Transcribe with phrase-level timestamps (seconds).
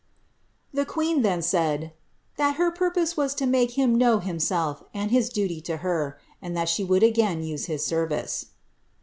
[0.73, 1.91] The queen then said, ^
[2.37, 6.17] that her purpose was to make him know him* self, and his duty to her;
[6.41, 8.47] and that she would again use his service."